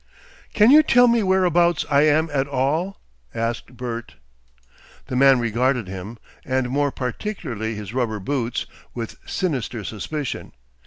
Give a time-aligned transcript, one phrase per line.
[0.55, 2.99] "Can you tell me whereabouts I am at all?"
[3.35, 4.15] asked Bert.
[5.05, 10.53] The man regarded him, and more particularly his rubber boots, with sinister suspicion.